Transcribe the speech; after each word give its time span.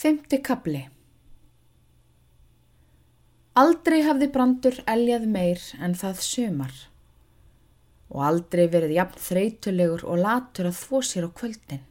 Fymti 0.00 0.38
kapli 0.40 0.78
Aldrei 3.60 3.98
hafði 4.06 4.28
brandur 4.32 4.78
eljað 4.88 5.26
meir 5.34 5.64
en 5.84 5.92
það 6.02 6.22
sumar 6.24 6.78
og 8.08 8.22
aldrei 8.28 8.62
verið 8.72 8.94
jafn 8.96 9.20
þreytulegur 9.26 10.06
og 10.08 10.22
latur 10.22 10.70
að 10.70 10.78
þvó 10.78 11.02
sér 11.04 11.26
á 11.28 11.30
kvöldin. 11.42 11.84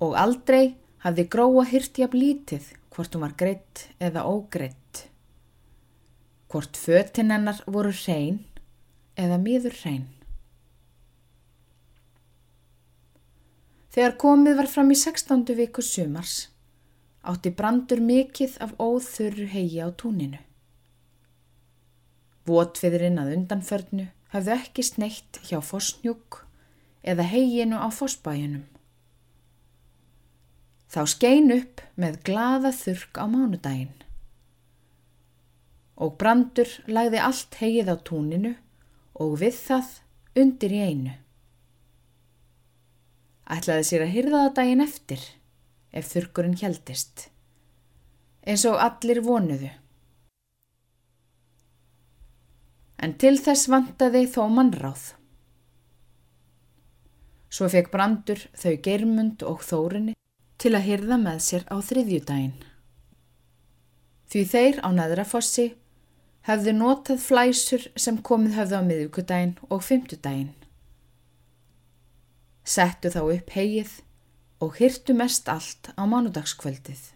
Og 0.00 0.16
aldrei 0.22 0.64
hafði 1.04 1.28
gróa 1.36 1.66
hýrt 1.68 2.00
jafn 2.00 2.22
lítið 2.24 2.72
hvort 2.96 3.12
hún 3.12 3.26
var 3.26 3.36
greitt 3.44 3.84
eða 4.00 4.24
ógreitt. 4.32 5.04
Hvort 6.48 6.80
fötinn 6.86 7.36
hennar 7.36 7.60
voru 7.68 7.92
hrein 7.92 8.46
eða 9.12 9.36
miður 9.44 9.76
hrein. 9.82 10.08
Þegar 13.96 14.18
komið 14.20 14.58
var 14.58 14.66
fram 14.68 14.90
í 14.92 14.94
16. 15.00 15.54
viku 15.56 15.80
sumars, 15.80 16.50
átti 17.24 17.48
brandur 17.48 18.02
mikill 18.04 18.52
af 18.60 18.74
óþurru 18.76 19.46
hegi 19.48 19.80
á 19.80 19.88
túninu. 19.88 20.36
Votfiðurinn 22.44 23.16
að 23.22 23.32
undanförnu 23.38 24.10
hafðu 24.34 24.54
ekki 24.58 24.84
sneitt 24.84 25.40
hjá 25.48 25.62
fosnjúk 25.64 26.42
eða 27.08 27.24
heginu 27.32 27.80
á 27.80 27.88
fosbæjunum. 27.88 28.68
Þá 30.92 31.02
skein 31.16 31.48
upp 31.56 31.80
með 31.96 32.20
glada 32.28 32.76
þurk 32.76 33.16
á 33.16 33.24
mánudaginn 33.24 33.96
og 35.96 36.18
brandur 36.20 36.68
lagði 36.84 37.24
allt 37.24 37.62
hegið 37.64 37.88
á 37.88 37.96
túninu 37.96 38.58
og 39.16 39.38
við 39.40 39.56
það 39.56 39.94
undir 40.36 40.76
í 40.76 40.84
einu. 40.84 41.22
Ætlaði 43.46 43.86
sér 43.86 44.02
að 44.02 44.14
hyrða 44.14 44.38
það 44.42 44.54
daginn 44.58 44.82
eftir 44.82 45.24
ef 45.96 46.08
þurkurinn 46.10 46.56
hjaldist. 46.58 47.28
Eins 48.46 48.64
og 48.66 48.80
allir 48.82 49.20
vonuðu. 49.22 49.70
En 53.02 53.14
til 53.20 53.36
þess 53.38 53.68
vantaði 53.70 54.24
þó 54.32 54.42
mannráð. 54.50 55.12
Svo 57.52 57.70
fekk 57.70 57.92
brandur 57.92 58.42
þau 58.58 58.74
germund 58.82 59.46
og 59.46 59.62
þórinni 59.62 60.16
til 60.58 60.74
að 60.74 60.88
hyrða 60.90 61.20
með 61.22 61.42
sér 61.46 61.66
á 61.70 61.76
þriðjudaginn. 61.78 62.56
Því 64.26 64.42
þeir 64.50 64.82
á 64.82 64.88
neðrafossi 64.90 65.68
hefðu 66.48 66.74
notað 66.74 67.22
flæsur 67.22 67.90
sem 67.94 68.18
komið 68.26 68.58
höfðu 68.58 68.80
á 68.80 68.82
miðjúkudaginn 68.90 69.58
og 69.70 69.84
fymtudaginn 69.86 70.54
settu 72.66 73.12
þá 73.14 73.20
upp 73.22 73.54
hegið 73.54 73.92
og 74.64 74.80
hyrtu 74.80 75.14
mest 75.16 75.48
allt 75.52 75.92
á 75.94 76.02
mánudagskvöldið. 76.08 77.12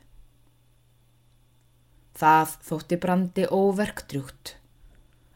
Það 2.20 2.56
þótti 2.68 2.98
brandi 3.00 3.46
óverkdrjúkt 3.48 4.54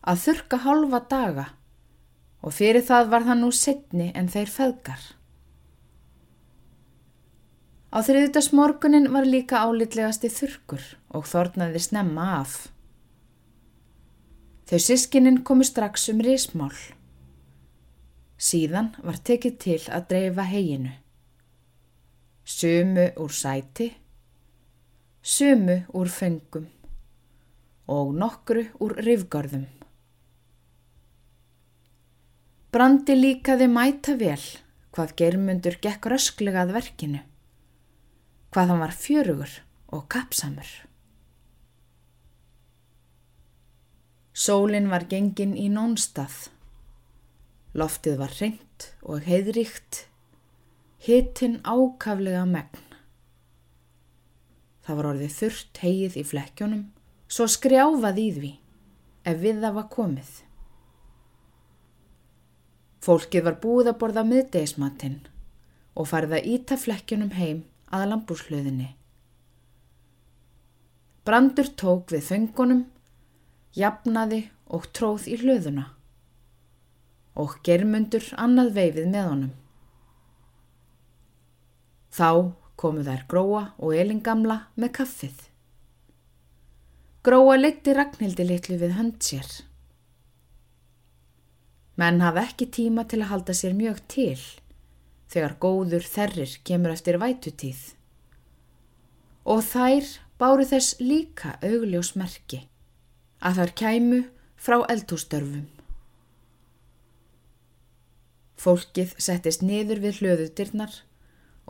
að 0.05 0.25
þurka 0.27 0.61
halva 0.67 1.01
daga 1.11 1.47
og 2.45 2.53
fyrir 2.53 2.85
það 2.85 3.13
var 3.13 3.25
það 3.29 3.41
nú 3.41 3.51
setni 3.57 4.11
en 4.13 4.29
þeir 4.29 4.51
feðgar. 4.53 5.05
Á 7.95 7.99
þriðdags 8.05 8.51
morgunin 8.53 9.13
var 9.15 9.25
líka 9.25 9.63
álitlegasti 9.65 10.29
þurkur 10.29 10.85
og 11.15 11.29
þornaði 11.31 11.81
snemma 11.81 12.27
af. 12.41 12.57
Þau 14.69 14.81
sískinin 14.83 15.43
komu 15.47 15.65
strax 15.65 16.09
um 16.11 16.21
rismál. 16.25 16.75
Síðan 18.41 18.93
var 19.05 19.21
tekið 19.23 19.59
til 19.63 19.81
að 19.95 20.09
dreifa 20.11 20.45
heginu. 20.49 20.93
Sumu 22.45 23.07
úr 23.23 23.33
sæti, 23.33 23.87
sumu 25.23 25.79
úr 25.97 26.11
fengum 26.13 26.67
og 27.89 28.13
nokkru 28.17 28.67
úr 28.83 28.97
rifgarðum. 29.07 29.65
Brandi 32.75 33.15
líkaði 33.15 33.69
mæta 33.71 34.17
vel 34.19 34.43
hvað 34.95 35.15
germundur 35.21 35.77
gekk 35.83 36.09
rösklega 36.11 36.65
að 36.65 36.75
verkinu, 36.75 37.21
hvað 38.51 38.73
hann 38.73 38.83
var 38.83 38.97
fjörugur 38.99 39.55
og 39.95 40.09
kapsamur. 40.11 40.69
Sólinn 44.35 44.91
var 44.91 45.07
gengin 45.07 45.55
í 45.55 45.69
nónstað 45.71 46.49
Loftið 47.75 48.21
var 48.21 48.31
reynt 48.39 48.85
og 49.03 49.25
heiðríkt, 49.27 50.05
hittinn 51.03 51.57
ákaflega 51.67 52.45
megn. 52.47 52.83
Það 54.87 54.99
var 55.01 55.09
orðið 55.09 55.33
þurrt 55.35 55.81
heið 55.83 56.19
í 56.21 56.23
flekkjónum, 56.29 56.85
svo 57.27 57.49
skrjáfað 57.51 58.21
í 58.23 58.27
því 58.37 58.51
ef 59.27 59.41
við 59.43 59.59
það 59.65 59.75
var 59.81 59.89
komið. 59.97 60.31
Fólkið 63.03 63.47
var 63.49 63.59
búið 63.65 63.91
að 63.91 63.99
borða 64.05 64.25
miðdeismatinn 64.29 65.19
og 65.99 66.09
farið 66.13 66.37
að 66.39 66.49
íta 66.55 66.79
flekkjónum 66.79 67.35
heim 67.35 67.65
að 67.91 68.07
lambúrslöðinni. 68.13 68.89
Brandur 71.27 71.75
tók 71.75 72.15
við 72.15 72.23
þöngunum, 72.31 72.87
jafnaði 73.75 74.45
og 74.71 74.87
tróð 74.95 75.27
í 75.35 75.43
hlöðuna 75.43 75.89
og 77.35 77.59
germundur 77.67 78.27
annað 78.39 78.73
veifið 78.79 79.09
með 79.11 79.29
honum. 79.31 79.53
Þá 82.15 82.31
komu 82.79 83.03
þær 83.07 83.25
Gróa 83.31 83.63
og 83.79 83.95
Elingamla 83.99 84.59
með 84.79 84.93
kaffið. 85.01 85.37
Gróa 87.25 87.57
leti 87.59 87.95
Ragnhildi 87.97 88.47
litlu 88.47 88.79
við 88.79 88.95
hönd 88.99 89.19
sér. 89.25 89.49
Menn 91.99 92.21
hafa 92.23 92.45
ekki 92.45 92.69
tíma 92.75 93.07
til 93.09 93.23
að 93.23 93.31
halda 93.33 93.55
sér 93.57 93.75
mjög 93.79 94.03
til 94.11 94.39
þegar 95.31 95.57
góður 95.63 96.07
þerrir 96.07 96.57
kemur 96.67 96.95
eftir 96.95 97.19
vætutíð. 97.23 97.81
Og 99.51 99.63
þær 99.67 100.11
báru 100.39 100.67
þess 100.69 100.99
líka 101.03 101.57
augljósmerki 101.63 102.65
að 103.45 103.61
þær 103.61 103.73
kæmu 103.81 104.21
frá 104.57 104.79
eldhústörfum. 104.93 105.74
Fólkið 108.61 109.15
settist 109.19 109.65
niður 109.67 110.01
við 110.05 110.21
hlöðutirnar 110.21 111.01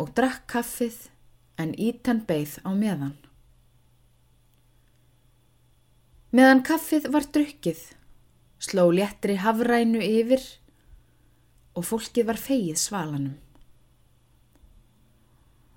og 0.00 0.10
drakk 0.16 0.44
kaffið 0.50 0.96
en 1.60 1.72
ítan 1.80 2.24
beigð 2.28 2.58
á 2.66 2.70
meðan. 2.76 3.14
Meðan 6.34 6.64
kaffið 6.66 7.06
var 7.14 7.28
drukkið, 7.30 7.80
sló 8.58 8.88
léttri 8.90 9.36
hafrænu 9.38 10.02
yfir 10.02 10.42
og 11.78 11.86
fólkið 11.86 12.26
var 12.30 12.40
feið 12.42 12.80
svalanum. 12.80 13.36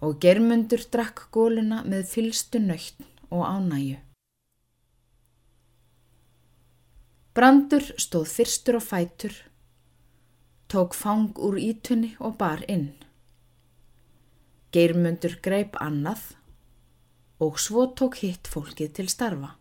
Og 0.01 0.17
germundur 0.21 0.81
drakk 0.93 1.27
góluna 1.33 1.83
með 1.85 2.09
fylstu 2.09 2.61
nöytn 2.61 3.05
og 3.29 3.45
ánæju. 3.45 4.01
Brandur 7.37 7.85
stóð 8.01 8.29
fyrstur 8.33 8.77
á 8.77 8.81
fætur 8.81 9.33
tók 10.67 10.93
fang 10.93 11.37
úr 11.39 11.57
ítunni 11.57 12.15
og 12.19 12.35
bar 12.37 12.63
inn. 12.67 12.91
Geirmundur 14.75 15.37
greip 15.43 15.77
annað 15.79 16.33
og 17.39 17.59
svo 17.61 17.85
tók 17.95 18.19
hitt 18.19 18.49
fólkið 18.51 18.91
til 18.97 19.07
starfa. 19.11 19.53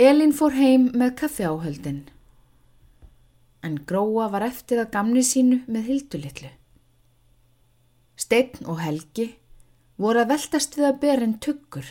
Elin 0.00 0.32
fór 0.32 0.54
heim 0.56 0.88
með 0.96 1.16
kaffi 1.20 1.44
áhöldin, 1.44 2.06
en 3.60 3.74
Gróa 3.84 4.30
var 4.32 4.46
eftir 4.46 4.80
að 4.80 4.92
gamni 4.94 5.24
sínu 5.26 5.58
með 5.68 5.90
hildulitlu. 5.90 6.52
Steinn 8.16 8.64
og 8.64 8.80
Helgi 8.80 9.26
voru 10.00 10.22
að 10.22 10.32
veltast 10.32 10.78
við 10.78 10.88
að 10.88 11.02
berinn 11.02 11.36
tuggur, 11.44 11.84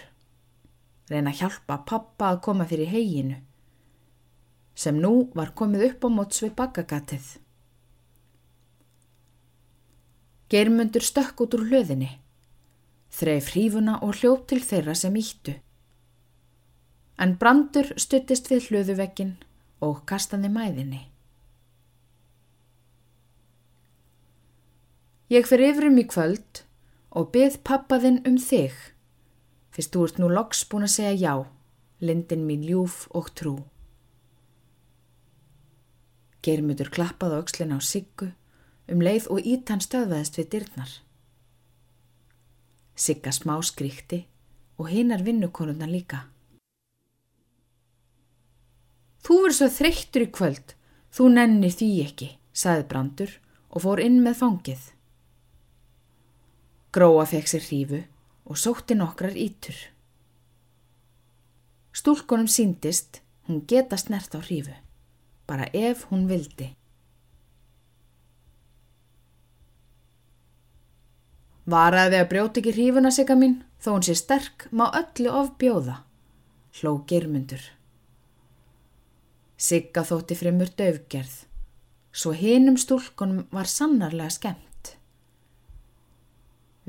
reyna 1.12 1.36
að 1.36 1.44
hjálpa 1.44 1.78
pappa 1.86 2.31
að 2.31 2.42
koma 2.48 2.66
fyrir 2.69 2.90
heginu 2.90 3.38
sem 4.80 5.00
nú 5.04 5.28
var 5.36 5.52
komið 5.60 5.86
upp 5.90 6.08
á 6.08 6.10
móts 6.16 6.40
við 6.44 6.56
bakagatið. 6.56 7.26
Geirmundur 10.50 11.04
stökk 11.06 11.44
út 11.44 11.56
úr 11.58 11.66
hlöðinni, 11.68 12.14
þreif 13.12 13.52
hrífuna 13.54 13.98
og 14.06 14.22
hljópt 14.22 14.48
til 14.54 14.62
þeirra 14.64 14.96
sem 14.96 15.18
íttu. 15.20 15.58
En 17.20 17.36
brandur 17.42 17.92
stuttist 18.00 18.48
við 18.48 18.70
hlöðuvekkin 18.70 19.36
og 19.84 20.06
kastaði 20.10 20.50
mæðinni. 20.54 21.02
Ég 25.30 25.46
fyrir 25.46 25.76
yfirum 25.76 26.00
í 26.02 26.08
kvöld 26.10 26.64
og 27.14 27.30
byð 27.36 27.60
pappaðinn 27.68 28.24
um 28.26 28.40
þig, 28.42 28.74
fyrst 29.76 29.94
þú 29.94 30.08
ert 30.08 30.24
nú 30.24 30.31
loks 30.31 30.64
búin 30.72 30.88
að 30.88 30.96
segja 30.96 31.20
já, 31.20 31.34
lindin 32.00 32.48
mín 32.48 32.64
ljúf 32.66 33.04
og 33.14 33.30
trú. 33.38 33.60
Geirmutur 36.45 36.89
klappaði 36.94 37.36
á 37.36 37.39
aukslina 37.41 37.77
á 37.77 37.81
siggu 37.83 38.31
um 38.89 39.03
leið 39.03 39.27
og 39.33 39.45
ítan 39.45 39.83
stöðveðist 39.83 40.39
við 40.39 40.50
dyrnar. 40.56 40.91
Sigga 42.95 43.31
smá 43.36 43.56
skríkti 43.63 44.24
og 44.80 44.89
hinnar 44.91 45.24
vinnukonunna 45.24 45.88
líka. 45.89 46.25
Þú 49.24 49.41
verður 49.44 49.57
svo 49.57 49.68
þreyttur 49.75 50.25
í 50.25 50.31
kvöld, 50.33 50.74
þú 51.13 51.27
nennir 51.36 51.75
því 51.75 51.89
ekki, 52.06 52.30
saði 52.56 52.88
Brandur 52.89 53.35
og 53.69 53.83
fór 53.83 54.01
inn 54.01 54.21
með 54.24 54.39
fangið. 54.39 54.88
Gróa 56.95 57.27
fekk 57.30 57.51
sér 57.51 57.65
hrífu 57.68 58.00
og 58.50 58.57
sótti 58.57 58.97
nokkrar 58.97 59.35
ítur. 59.38 59.77
Stúlkunum 61.94 62.47
síndist 62.50 63.19
hún 63.45 63.62
geta 63.69 63.97
snert 64.00 64.33
á 64.33 64.39
hrífu, 64.42 64.74
bara 65.50 65.66
ef 65.74 66.06
hún 66.12 66.28
vildi. 66.30 66.69
Varaði 71.69 72.18
að 72.18 72.30
brjóti 72.31 72.62
ekki 72.62 72.74
hrífuna 72.74 73.12
sigga 73.13 73.36
mín, 73.38 73.60
þó 73.81 73.92
hún 73.96 74.06
sé 74.06 74.16
sterk, 74.18 74.69
má 74.74 74.88
öllu 74.90 75.34
of 75.42 75.51
bjóða, 75.62 76.00
hló 76.80 76.96
germundur. 77.10 77.62
Sigga 79.60 80.06
þótti 80.07 80.38
fremur 80.40 80.72
döfgerð, 80.80 81.36
svo 82.16 82.34
hinum 82.34 82.80
stúlkunum 82.80 83.45
var 83.54 83.69
sannarlega 83.69 84.34
skemmt. 84.34 84.95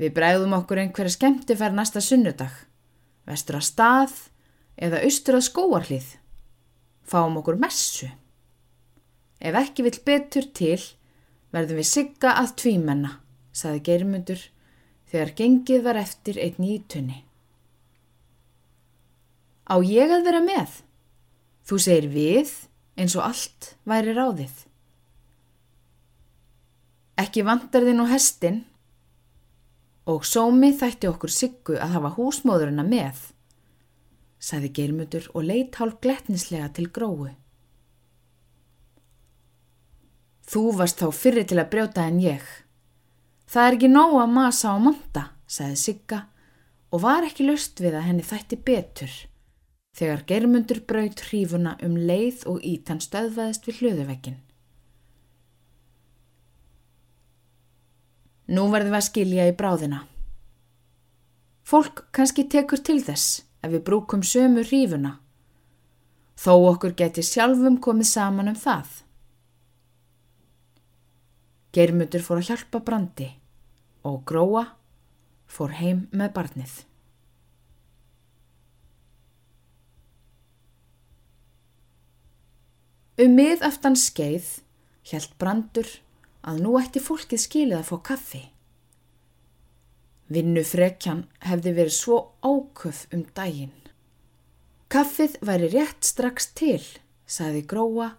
Við 0.01 0.15
bregðum 0.15 0.55
okkur 0.57 0.81
einhverja 0.81 1.13
skemmti 1.13 1.57
fær 1.59 1.75
næsta 1.77 2.01
sunnudag, 2.01 2.53
vestur 3.29 3.59
að 3.59 3.67
stað 3.67 4.15
eða 4.81 5.03
austur 5.05 5.37
að 5.37 5.45
skóarlið. 5.51 6.07
Fáum 7.05 7.37
okkur 7.43 7.59
messu. 7.61 8.09
Ef 9.41 9.57
ekki 9.57 9.85
vill 9.87 9.99
betur 10.05 10.47
til, 10.53 10.79
verðum 11.51 11.81
við 11.81 11.89
sigga 11.89 12.35
að 12.39 12.55
tvímenna, 12.61 13.15
saði 13.51 13.83
Geirmundur 13.87 14.43
þegar 15.11 15.35
gengið 15.41 15.85
var 15.87 15.99
eftir 15.99 16.39
einn 16.39 16.61
nýtunni. 16.61 17.19
Á 19.67 19.75
ég 19.83 20.11
að 20.13 20.27
vera 20.27 20.41
með? 20.45 20.81
Þú 21.67 21.79
segir 21.81 22.09
við 22.13 22.51
eins 22.99 23.15
og 23.17 23.25
allt 23.25 23.73
væri 23.87 24.13
ráðið. 24.15 24.53
Ekki 27.21 27.43
vandar 27.45 27.85
þinn 27.85 28.03
og 28.03 28.11
hestin, 28.11 28.61
Og 30.09 30.25
sómi 30.25 30.71
þætti 30.73 31.09
okkur 31.11 31.31
siggu 31.31 31.75
að 31.77 31.93
hafa 31.95 32.09
húsmóðurina 32.15 32.81
með, 32.87 33.19
saði 34.41 34.71
Geirmutur 34.73 35.27
og 35.35 35.45
leitt 35.45 35.77
hálf 35.77 35.99
gletnislega 36.01 36.71
til 36.73 36.87
gróu. 36.89 37.29
Þú 40.51 40.65
varst 40.75 40.99
þá 40.99 41.07
fyrir 41.15 41.47
til 41.47 41.61
að 41.61 41.69
brjóta 41.71 42.03
en 42.09 42.19
ég. 42.19 42.43
Það 43.47 43.67
er 43.67 43.77
ekki 43.77 43.89
nóg 43.91 44.17
að 44.19 44.33
masa 44.35 44.75
á 44.75 44.77
monta, 44.83 45.23
saði 45.47 45.77
Sigga 45.79 46.25
og 46.91 47.03
var 47.05 47.23
ekki 47.23 47.47
löst 47.47 47.79
við 47.79 47.95
að 47.95 48.07
henni 48.09 48.25
þætti 48.27 48.57
betur 48.67 49.13
þegar 49.95 50.23
Geirmundur 50.27 50.79
braut 50.87 51.19
hrífuna 51.27 51.75
um 51.83 51.97
leið 51.99 52.45
og 52.51 52.63
ítan 52.67 53.01
stöðvaðist 53.03 53.67
við 53.67 53.81
hlöðuvekkin. 53.81 54.37
Nú 58.51 58.67
verðum 58.71 58.95
við 58.95 58.99
að 58.99 59.07
skilja 59.07 59.47
í 59.47 59.55
bráðina. 59.55 60.01
Fólk 61.63 62.05
kannski 62.15 62.47
tekur 62.51 62.81
til 62.83 62.99
þess 63.03 63.43
ef 63.63 63.71
við 63.71 63.83
brúkum 63.87 64.23
sömu 64.25 64.63
hrífuna, 64.65 65.19
þó 66.35 66.53
okkur 66.71 66.95
geti 66.97 67.23
sjálfum 67.23 67.77
komið 67.83 68.09
saman 68.09 68.51
um 68.51 68.57
það. 68.57 68.89
Geirmutur 71.71 72.23
fór 72.25 72.41
að 72.41 72.49
hjálpa 72.51 72.81
brandi 72.83 73.27
og 74.07 74.23
gróa 74.27 74.65
fór 75.51 75.75
heim 75.77 76.07
með 76.11 76.33
barnið. 76.35 76.73
Um 83.21 83.35
mið 83.37 83.63
aftan 83.67 83.95
skeið 83.99 84.47
hjælt 85.07 85.35
brandur 85.39 85.87
að 86.47 86.63
nú 86.63 86.73
ætti 86.79 87.03
fólkið 87.03 87.43
skilið 87.43 87.77
að 87.77 87.87
fá 87.91 87.97
kaffi. 88.11 88.41
Vinnu 90.31 90.63
frekjan 90.65 91.25
hefði 91.43 91.75
verið 91.77 91.95
svo 91.95 92.17
áköf 92.41 93.05
um 93.13 93.23
daginn. 93.35 93.75
Kaffið 94.91 95.37
væri 95.45 95.71
rétt 95.71 96.07
strax 96.07 96.51
til, 96.57 96.83
sagði 97.27 97.63
Gróa 97.67 98.13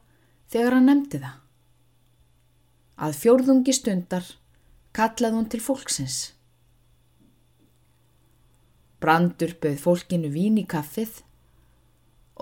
þegar 0.52 0.78
hann 0.78 0.88
nefndi 0.88 1.20
það. 1.20 1.41
Að 2.96 3.16
fjórðungi 3.22 3.74
stundar 3.76 4.26
kallaði 4.92 5.38
hún 5.38 5.48
til 5.52 5.60
fólksins. 5.64 6.18
Brandur 9.02 9.56
bauð 9.62 9.80
fólkinu 9.82 10.30
vín 10.30 10.60
í 10.60 10.66
kaffið 10.68 11.22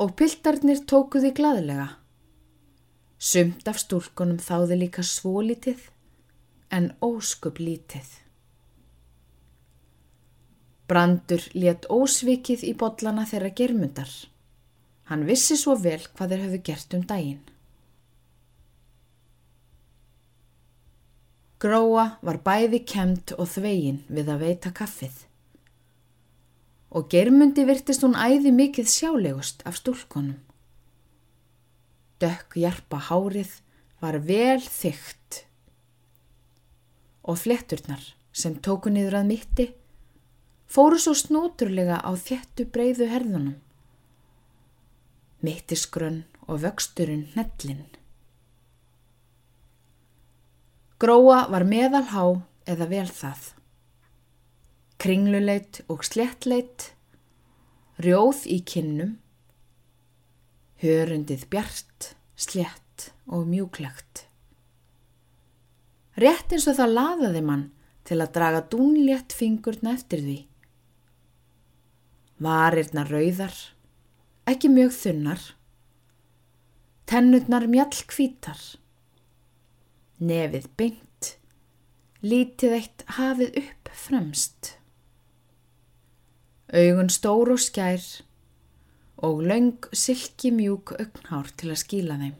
og 0.03 0.17
pildarnir 0.19 0.83
tókuði 0.91 1.31
gladlega. 1.37 1.89
Sumt 3.21 3.69
af 3.69 3.79
stúlkunum 3.81 4.41
þáði 4.41 4.81
líka 4.83 5.05
svolítið 5.05 5.87
en 6.73 6.91
óskup 7.05 7.61
lítið. 7.61 8.09
Brandur 10.91 11.45
let 11.55 11.87
ósvikið 11.87 12.65
í 12.67 12.75
botlana 12.75 13.27
þeirra 13.29 13.53
germundar. 13.55 14.11
Hann 15.11 15.27
vissi 15.29 15.57
svo 15.59 15.77
vel 15.79 16.01
hvað 16.03 16.33
þeir 16.33 16.45
höfðu 16.45 16.61
gert 16.67 16.97
um 16.99 17.05
daginn. 17.07 17.43
Gróa 21.61 22.07
var 22.25 22.39
bæði 22.41 22.81
kemt 22.89 23.35
og 23.37 23.51
þvegin 23.53 23.99
við 24.09 24.31
að 24.33 24.45
veita 24.47 24.71
kaffið. 24.73 25.27
Og 26.97 27.11
germundi 27.13 27.67
virtist 27.69 28.03
hún 28.07 28.17
æði 28.17 28.53
mikið 28.57 28.89
sjálegust 28.89 29.61
af 29.69 29.77
stúlkonum. 29.79 30.39
Dökk 32.21 32.57
hjarpa 32.57 33.03
hárið 33.11 33.53
var 34.01 34.19
vel 34.25 34.61
þygt 34.65 35.45
og 37.29 37.37
fletturnar 37.37 38.03
sem 38.33 38.57
tóku 38.65 38.89
niður 38.93 39.21
að 39.21 39.29
mitti 39.29 39.69
fóru 40.71 40.99
svo 41.03 41.13
snúturlega 41.19 42.01
á 42.01 42.11
þjettu 42.17 42.67
breyðu 42.73 43.09
herðunum. 43.13 43.57
Mittisgrunn 45.45 46.23
og 46.49 46.65
vöxturinn 46.65 47.29
hnellin. 47.35 48.00
Gróa 51.01 51.47
var 51.49 51.65
meðalhá 51.65 52.27
eða 52.69 52.87
vel 52.91 53.09
það. 53.09 53.49
Kringluleit 55.01 55.81
og 55.89 56.05
slettleit, 56.05 56.93
rjóð 58.05 58.45
í 58.53 58.61
kinnum 58.69 59.17
hörundið 60.81 61.45
bjart, 61.53 62.15
slett 62.41 63.11
og 63.29 63.45
mjúklegt. 63.49 64.25
Rétt 66.21 66.53
eins 66.55 66.67
og 66.71 66.79
það 66.79 66.95
laðaði 66.97 67.43
mann 67.45 67.67
til 68.09 68.19
að 68.21 68.33
draga 68.37 68.63
dúnlétt 68.73 69.37
fingurna 69.37 69.95
eftir 69.97 70.25
því. 70.25 70.39
Varirna 72.41 73.05
rauðar, 73.05 73.53
ekki 74.49 74.71
mjög 74.73 74.95
þunnar, 74.97 75.43
tennurnar 77.11 77.69
mjall 77.69 78.01
kvítar, 78.09 78.61
nefið 80.21 80.69
beint, 80.77 81.31
lítið 82.23 82.77
eitt 82.77 83.05
hafið 83.17 83.57
upp 83.63 83.91
fremst. 83.97 84.75
Augun 86.71 87.11
stór 87.11 87.55
og 87.57 87.63
skær, 87.63 88.05
og 89.21 89.43
laung 89.45 89.89
silki 89.93 90.53
mjúk 90.55 90.95
augnhár 90.97 91.51
til 91.57 91.73
að 91.73 91.83
skíla 91.83 92.21
þeim. 92.21 92.37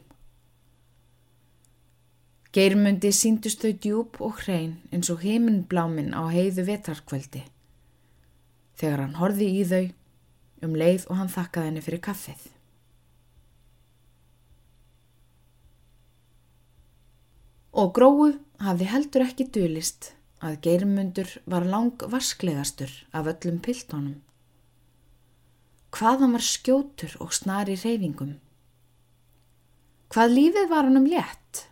Geirmundi 2.51 3.13
síndust 3.15 3.61
þau 3.63 3.73
djúb 3.79 4.17
og 4.19 4.41
hrein 4.43 4.73
eins 4.91 5.11
og 5.13 5.21
heiminbláminn 5.23 6.11
á 6.11 6.27
heiðu 6.27 6.65
vetarkvöldi 6.67 7.45
þegar 8.81 9.05
hann 9.05 9.19
horfi 9.21 9.47
í 9.61 9.61
þau 9.69 9.85
um 10.65 10.73
leið 10.75 11.05
og 11.07 11.21
hann 11.21 11.31
þakkaði 11.31 11.69
henni 11.69 11.83
fyrir 11.85 12.03
kaffið. 12.03 12.41
Og 17.71 17.93
gróu 17.95 18.33
hafði 18.59 18.89
heldur 18.91 19.27
ekki 19.27 19.47
dölist 19.53 20.11
að 20.41 20.59
Geirmundur 20.65 21.29
var 21.45 21.63
lang 21.67 22.03
vasklegastur 22.11 22.91
af 23.13 23.29
öllum 23.31 23.61
piltónum 23.63 24.19
hvað 25.91 26.23
hann 26.23 26.35
var 26.37 26.45
skjótur 26.45 27.17
og 27.23 27.33
snar 27.35 27.69
í 27.69 27.75
reyfingum. 27.75 28.37
Hvað 30.11 30.35
lífið 30.35 30.71
var 30.71 30.87
hann 30.87 30.99
um 30.99 31.07
létt? 31.07 31.65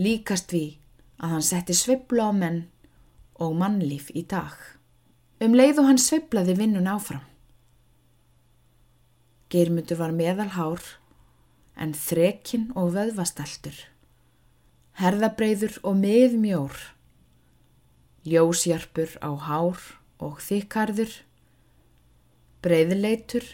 Líkast 0.00 0.52
við 0.52 0.76
að 1.16 1.36
hann 1.36 1.44
setti 1.44 1.76
sveibla 1.76 2.28
á 2.28 2.32
menn 2.36 2.60
og 3.40 3.56
mannlíf 3.60 4.10
í 4.12 4.24
dag. 4.28 4.56
Um 5.40 5.56
leið 5.56 5.82
og 5.82 5.90
hann 5.90 6.00
sveiblaði 6.00 6.56
vinnun 6.56 6.88
áfram. 6.88 7.24
Geirmundur 9.52 10.00
var 10.00 10.16
meðalhár 10.16 10.82
en 11.76 11.92
þrekinn 11.96 12.70
og 12.74 12.94
vöðvastaltur. 12.96 13.76
Herðabreiður 14.96 15.74
og 15.84 15.98
miðmjór. 16.00 16.76
ljósjarpur 18.24 19.10
á 19.20 19.30
hár 19.46 19.82
og 20.18 20.38
þykkarður, 20.40 21.12
breyðleitur, 22.64 23.44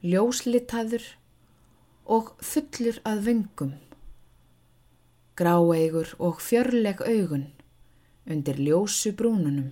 ljóslitaður 0.00 1.04
og 2.16 2.32
fullur 2.40 2.96
að 3.04 3.20
vengum, 3.28 3.74
gráeigur 5.36 6.14
og 6.18 6.40
fjörleg 6.40 7.04
augun 7.04 7.44
undir 8.24 8.56
ljósu 8.56 9.12
brúnunum, 9.12 9.68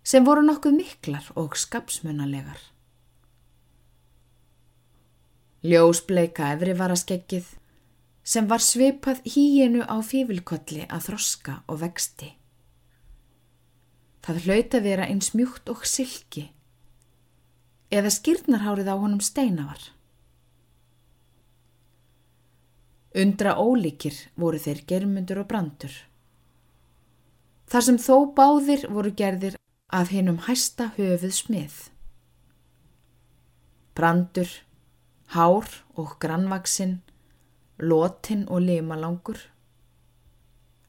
sem 0.00 0.24
voru 0.24 0.42
nokkuð 0.48 0.78
miklar 0.80 1.28
og 1.36 1.60
skapsmunalegar. 1.60 2.58
Ljósbleika 5.60 6.54
efri 6.56 6.72
var 6.80 6.96
að 6.96 7.04
skeggið 7.04 7.54
sem 8.26 8.48
var 8.50 8.62
svipað 8.64 9.22
híinu 9.28 9.86
á 9.86 10.02
fívilkolli 10.02 10.88
að 10.90 11.06
þroska 11.10 11.60
og 11.70 11.80
vexti. 11.84 12.32
Það 14.26 14.42
hlauta 14.46 14.82
vera 14.82 15.06
eins 15.06 15.30
mjúkt 15.38 15.70
og 15.70 15.86
silki 15.86 16.48
eða 17.94 18.10
skýrnarhárið 18.10 18.90
á 18.90 18.94
honum 18.98 19.22
steinavar. 19.22 19.78
Undra 23.16 23.54
ólíkir 23.62 24.16
voru 24.34 24.58
þeir 24.60 24.82
germundur 24.90 25.40
og 25.44 25.48
brandur. 25.48 25.94
Þar 27.70 27.84
sem 27.86 27.98
þó 28.02 28.16
báðir 28.34 28.88
voru 28.90 29.14
gerðir 29.14 29.56
að 29.94 30.12
hinnum 30.16 30.42
hæsta 30.44 30.90
höfuð 30.98 31.32
smið. 31.38 31.76
Brandur, 33.96 34.50
hár 35.32 35.70
og 35.96 36.18
grannvaksinn 36.20 36.98
lotinn 37.78 38.46
og 38.48 38.62
limalangur, 38.64 39.36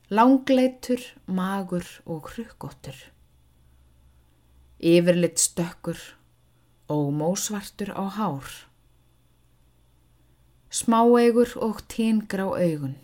langleitur, 0.10 1.02
magur 1.28 1.84
og 2.06 2.30
hrukkóttur, 2.32 2.96
yfirleitt 4.80 5.40
stökkur 5.40 6.00
og 6.88 7.12
mósvartur 7.12 7.92
á 7.92 8.08
hár, 8.08 8.48
smáeigur 10.72 11.58
og 11.60 11.84
tíngrá 11.92 12.48
augun. 12.56 12.96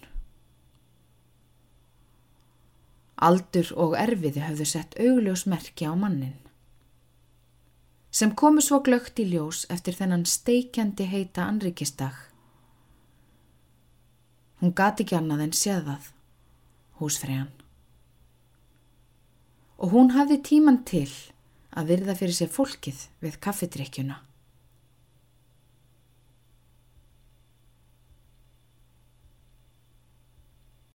Aldur 3.20 3.68
og 3.75 4.00
erfiði 4.00 4.48
höfðu 4.48 4.68
sett 4.68 4.96
augljósmerki 5.00 5.88
á 5.88 5.96
mannin, 5.96 6.40
sem 8.12 8.32
komu 8.32 8.63
svo 8.63 8.80
glögt 8.80 9.20
í 9.20 9.28
ljós 9.28 9.66
eftir 9.68 9.96
þennan 10.00 10.24
steikjandi 10.24 11.08
heita 11.12 11.44
anrikistak 11.52 12.33
Hún 14.63 14.72
gati 14.72 15.03
ekki 15.03 15.17
annað 15.17 15.41
en 15.43 15.53
séð 15.60 15.88
það, 15.89 16.03
húsfriðan. 17.01 17.50
Og 19.84 19.91
hún 19.91 20.13
hafði 20.15 20.38
tíman 20.48 20.77
til 20.88 21.10
að 21.75 21.89
virða 21.89 22.15
fyrir 22.15 22.38
sér 22.38 22.51
fólkið 22.53 23.01
við 23.25 23.36
kaffidrykkjuna. 23.43 24.22